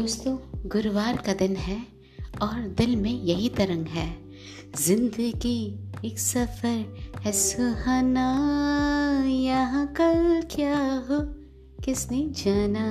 दोस्तों, 0.00 0.36
गुरुवार 0.66 1.16
का 1.16 1.32
दिन 1.32 1.56
है 1.56 1.76
और 2.42 2.60
दिल 2.68 2.94
में 2.96 3.10
यही 3.10 3.48
तरंग 3.48 3.86
है। 3.86 4.06
ज़िंदगी 4.76 5.80
एक 6.04 6.18
सफ़र 6.18 7.20
है 7.20 7.32
सुहाना, 7.32 8.24
यहाँ 9.26 9.86
कल 9.86 10.40
क्या 10.54 10.78
हो, 11.08 11.18
किसने 11.84 12.22
जाना? 12.30 12.84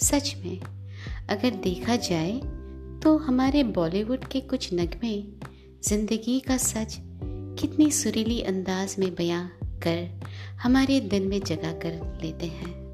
सच 0.00 0.34
में, 0.44 0.60
अगर 1.28 1.50
देखा 1.50 1.96
जाए 1.96 2.32
तो 3.02 3.16
हमारे 3.16 3.62
बॉलीवुड 3.64 4.24
के 4.24 4.40
कुछ 4.40 4.72
नगमे 4.74 5.14
ज़िंदगी 5.88 6.40
का 6.40 6.56
सच 6.56 6.98
कितनी 7.60 7.90
सुरीली 7.90 8.40
अंदाज 8.42 8.96
में 8.98 9.14
बयां 9.14 9.46
कर 9.80 10.20
हमारे 10.62 11.00
दिल 11.00 11.26
में 11.26 11.40
जगा 11.40 11.72
कर 11.72 12.20
लेते 12.22 12.46
हैं। 12.46 12.87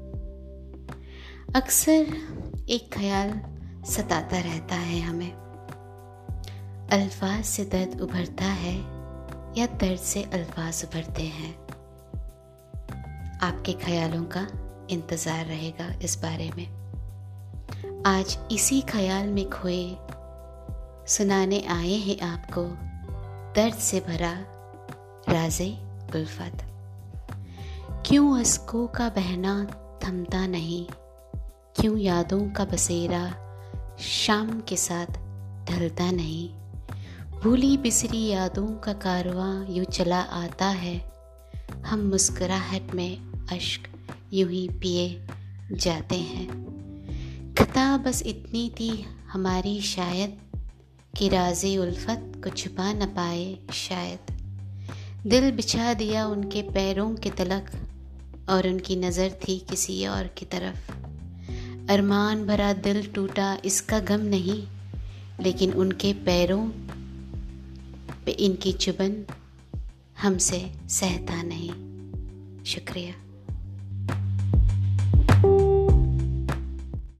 अक्सर 1.55 2.07
एक 2.69 2.89
ख्याल 2.93 3.29
सताता 3.85 4.39
रहता 4.39 4.75
है 4.75 4.99
हमें। 4.99 5.31
अल्फाज 6.91 7.43
से 7.45 7.63
दर्द 7.65 8.01
उभरता 8.01 8.45
है 8.45 8.73
या 9.57 9.65
दर्द 9.65 9.99
से 9.99 10.23
अल्फाज 10.23 10.83
उभरते 10.85 11.23
हैं। 11.23 11.53
आपके 13.39 13.73
ख्यालों 13.73 14.23
का 14.25 14.47
इंतज़ार 14.89 15.45
रहेगा 15.45 15.87
इस 16.03 16.17
बारे 16.21 16.49
में। 16.57 16.67
आज 18.05 18.37
इसी 18.51 18.81
ख्याल 18.81 19.27
में 19.27 19.49
खोए 19.49 19.97
सुनाने 21.07 21.65
आए 21.69 21.95
हैं 21.99 22.19
आपको 22.21 22.63
दर्द 23.55 23.75
से 23.75 23.99
भरा 23.99 24.33
राजे 25.29 25.71
उल्फत। 26.15 26.67
क्यों 28.07 28.39
अस्को 28.39 28.87
का 28.87 29.09
बहना 29.09 29.57
थमता 30.03 30.47
नहीं? 30.47 30.85
क्यों 31.79 31.97
यादों 31.97 32.49
का 32.49 32.65
बसेरा 32.65 33.35
शाम 33.99 34.59
के 34.59 34.75
साथ 34.75 35.05
ढलता 35.69 36.11
नहीं? 36.11 36.49
भूली 37.39 37.77
बिसरी 37.77 38.27
यादों 38.27 38.67
का 38.67 38.93
कारवां 38.93 39.71
यूँ 39.71 39.85
चला 39.85 40.19
आता 40.19 40.65
है। 40.65 40.95
हम 41.85 41.99
मुस्कुराहट 41.99 42.93
में 42.93 43.17
अश्क 43.51 43.89
यूँ 44.33 44.49
ही 44.49 44.69
पिए 44.69 45.27
जाते 45.71 46.15
हैं। 46.15 46.47
खता 47.53 47.97
बस 47.97 48.23
इतनी 48.25 48.69
थी 48.69 49.05
हमारी 49.27 49.81
शायद 49.81 50.37
कि 51.17 51.29
राजे 51.29 51.77
उल्फत 51.77 52.31
को 52.43 52.49
छुपा 52.49 52.93
न 52.93 53.05
पाए 53.05 53.57
शायद। 53.73 54.33
दिल 55.27 55.51
बिछा 55.51 55.93
दिया 55.93 56.27
उनके 56.27 56.61
पैरों 56.61 57.15
के 57.15 57.29
तलक 57.29 57.71
और 58.49 58.67
उनकी 58.67 58.95
नज़र 58.95 59.29
थी 59.29 59.59
किसी 59.59 60.05
और 60.05 60.27
की 60.27 60.45
तरफ़। 60.45 61.04
अरमान 61.89 62.45
भरा 62.47 62.73
दिल 62.73 63.07
टूटा, 63.07 63.57
इसका 63.65 63.99
गम 63.99 64.21
नहीं, 64.21 64.67
लेकिन 65.41 65.73
उनके 65.73 66.13
पैरों 66.13 66.69
पे 68.25 68.31
इनकी 68.31 68.73
चुबन 68.73 69.25
हमसे 70.21 70.71
सहता 70.89 71.43
नहीं। 71.43 71.71
शुक्रिया। 72.63 73.24